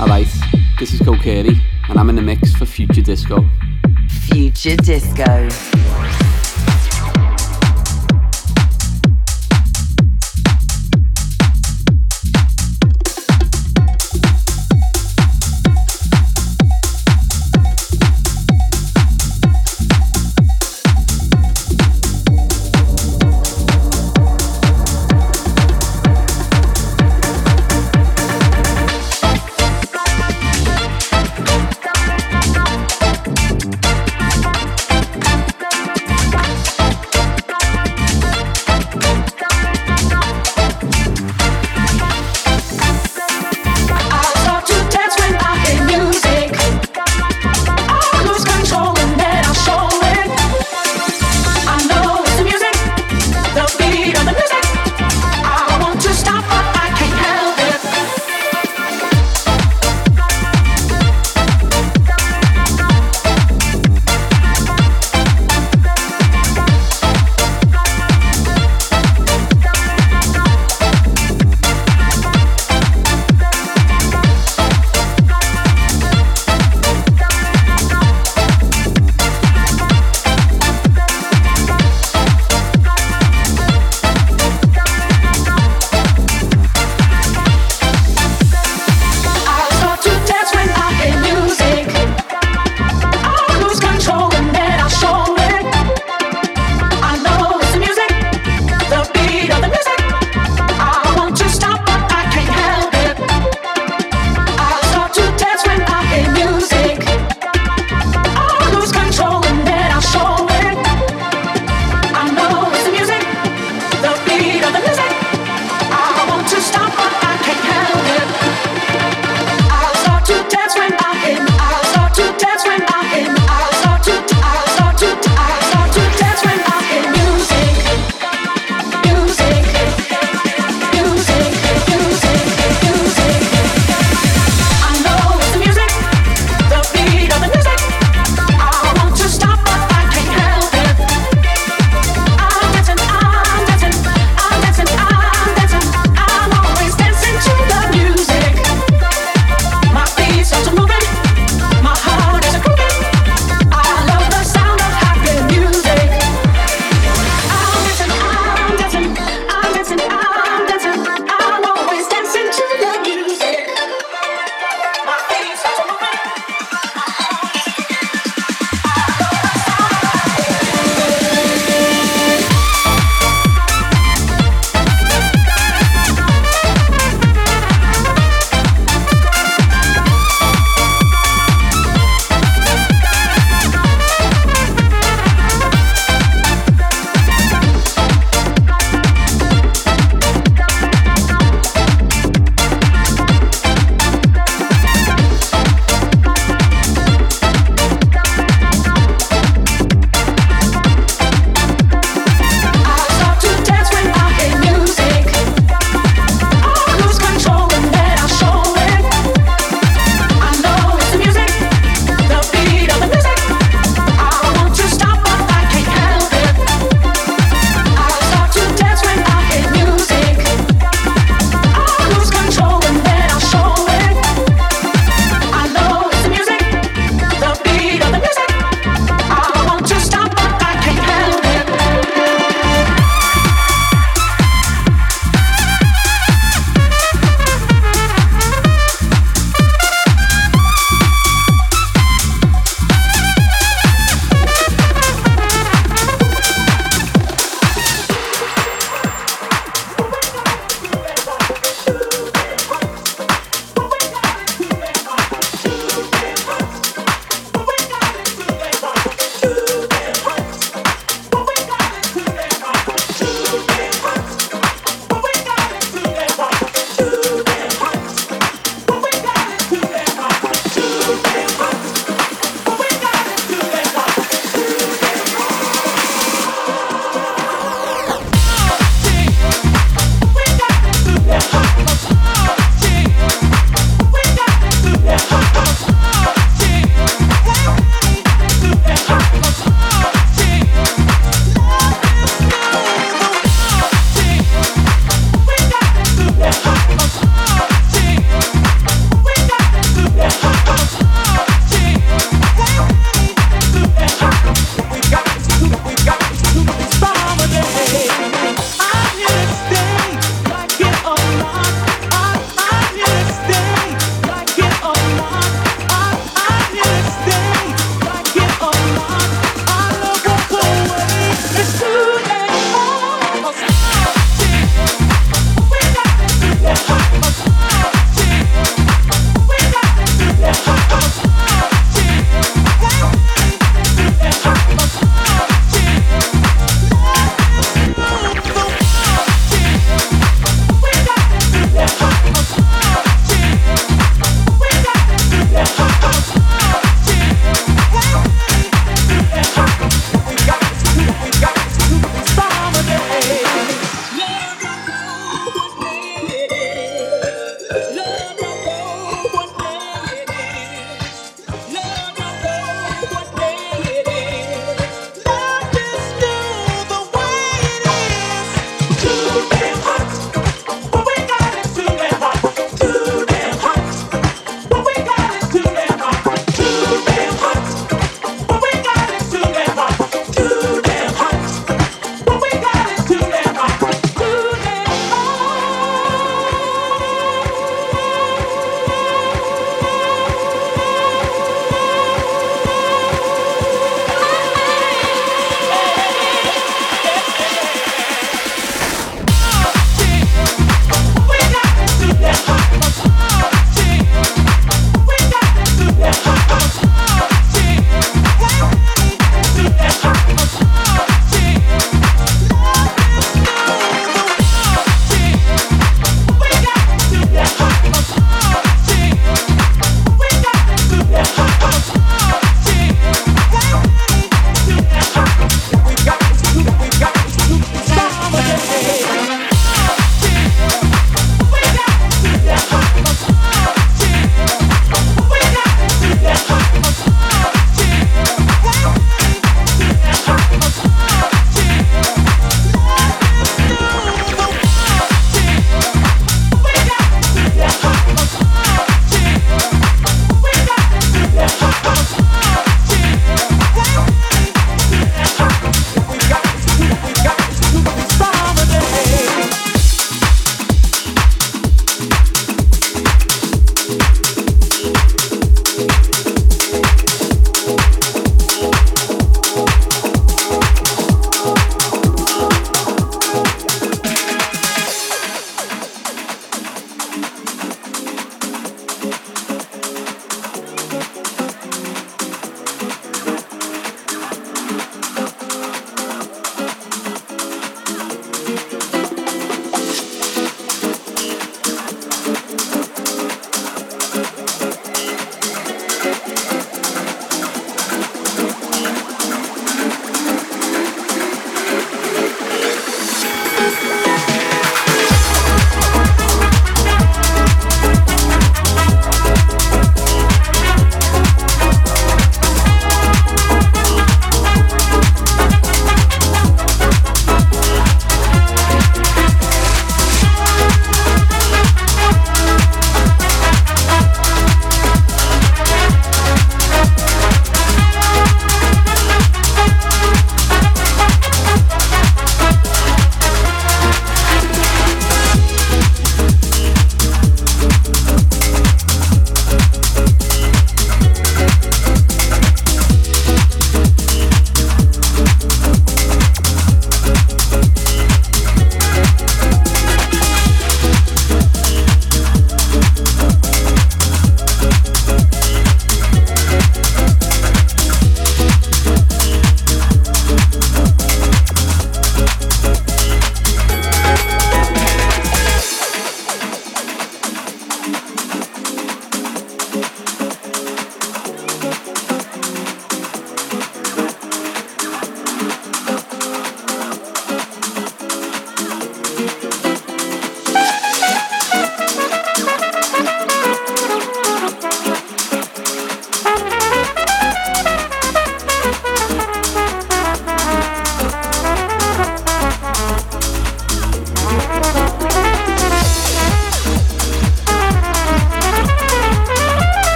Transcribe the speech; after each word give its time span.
Alright, 0.00 0.28
this 0.78 0.94
is 0.94 1.00
Kokiri, 1.00 1.60
and 1.90 1.98
I'm 1.98 2.08
in 2.08 2.16
the 2.16 2.22
mix 2.22 2.54
for 2.54 2.64
Future 2.64 3.02
Disco. 3.02 3.44
Future 4.08 4.76
Disco. 4.76 6.29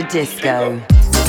Disco. 0.00 1.21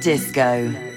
Disco. 0.00 0.89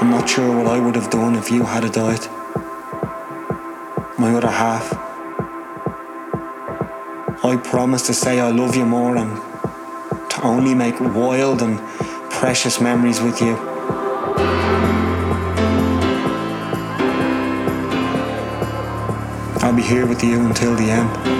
I'm 0.00 0.08
not 0.08 0.30
sure 0.30 0.56
what 0.56 0.66
I 0.66 0.80
would 0.80 0.94
have 0.94 1.10
done 1.10 1.34
if 1.34 1.50
you 1.50 1.62
had 1.62 1.84
died. 1.92 2.26
My 4.18 4.34
other 4.34 4.48
half. 4.48 4.94
I 7.44 7.56
promise 7.62 8.06
to 8.06 8.14
say 8.14 8.40
I 8.40 8.50
love 8.50 8.74
you 8.76 8.86
more 8.86 9.18
and 9.18 9.36
to 10.30 10.40
only 10.42 10.74
make 10.74 10.98
wild 11.00 11.60
and 11.60 11.78
precious 12.30 12.80
memories 12.80 13.20
with 13.20 13.42
you. 13.42 13.56
I'll 19.62 19.76
be 19.76 19.82
here 19.82 20.06
with 20.06 20.24
you 20.24 20.46
until 20.46 20.74
the 20.76 20.90
end. 20.90 21.39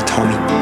Tommy. 0.00 0.53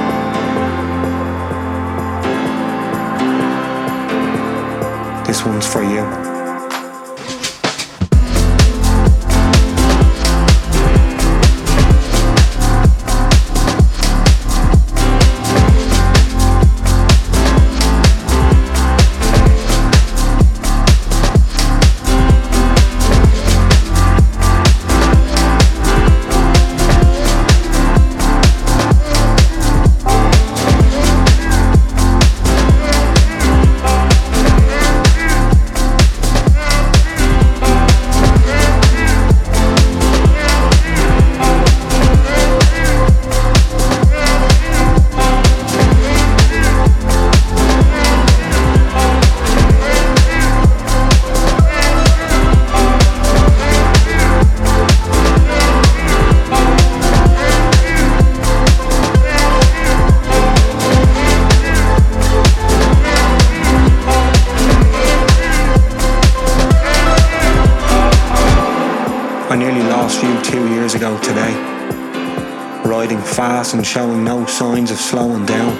And 73.53 73.87
showing 73.87 74.25
no 74.25 74.47
signs 74.47 74.91
of 74.91 74.97
slowing 74.97 75.45
down. 75.45 75.77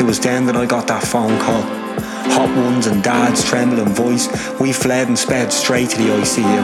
It 0.00 0.02
was 0.02 0.18
then 0.18 0.46
that 0.46 0.56
I 0.56 0.66
got 0.66 0.88
that 0.88 1.04
phone 1.04 1.38
call. 1.38 1.62
Hot 2.34 2.50
ones 2.58 2.88
and 2.88 3.04
dad's 3.04 3.44
trembling 3.44 3.94
voice. 3.94 4.26
We 4.58 4.72
fled 4.72 5.06
and 5.06 5.16
sped 5.16 5.52
straight 5.52 5.90
to 5.90 5.96
the 5.96 6.10
ICU. 6.10 6.60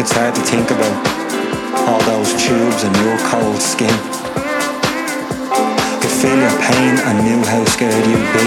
It's 0.00 0.10
hard 0.10 0.34
to 0.34 0.42
think 0.42 0.68
about 0.68 0.96
all 1.86 2.02
those 2.10 2.34
tubes 2.42 2.82
and 2.82 2.94
your 3.06 3.18
cold 3.30 3.62
skin. 3.62 3.94
Could 6.02 6.14
feel 6.18 6.34
your 6.34 6.56
pain 6.58 6.94
and 7.06 7.16
knew 7.22 7.40
how 7.46 7.64
scared 7.70 8.04
you'd 8.04 8.30
be. 8.34 8.46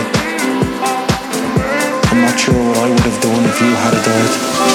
I'm 2.11 2.21
not 2.27 2.37
sure 2.37 2.59
what 2.59 2.77
I 2.77 2.89
would 2.91 3.07
have 3.07 3.21
done 3.23 3.43
if 3.47 3.57
you 3.61 3.71
had 3.71 3.95
died. 4.03 4.72